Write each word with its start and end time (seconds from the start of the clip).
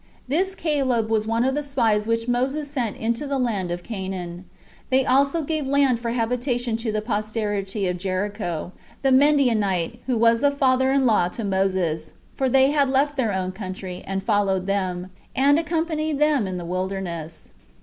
This 0.27 0.55
Caleb 0.55 1.11
was 1.11 1.27
one 1.27 1.43
of 1.45 1.53
the 1.53 1.61
spies 1.61 2.07
which 2.07 2.27
Moses 2.27 2.67
sent 2.71 2.97
into 2.97 3.27
the 3.27 3.37
land 3.37 3.69
of 3.69 3.83
Canaan. 3.83 4.45
They 4.89 5.05
also 5.05 5.43
gave 5.43 5.67
land 5.67 5.99
for 5.99 6.09
habitation 6.09 6.75
to 6.77 6.91
the 6.91 7.03
posterity 7.03 7.87
of 7.87 7.99
Jethro, 7.99 8.71
the 9.03 9.11
Midianite, 9.11 9.99
who 10.07 10.17
was 10.17 10.39
the 10.39 10.49
father 10.49 10.91
in 10.91 11.05
law 11.05 11.27
to 11.27 11.43
Moses; 11.43 12.13
for 12.33 12.49
they 12.49 12.71
had 12.71 12.89
left 12.89 13.15
their 13.15 13.31
own 13.31 13.51
country, 13.51 14.03
and 14.07 14.23
followed 14.23 14.65
them, 14.65 15.11
and 15.35 15.59
accompanied 15.59 16.17
them 16.17 16.47
in 16.47 16.57
the 16.57 16.65
wilderness. 16.65 17.51